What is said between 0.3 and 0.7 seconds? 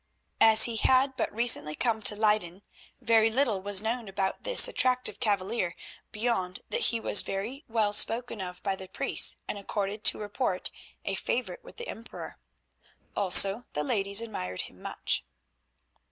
As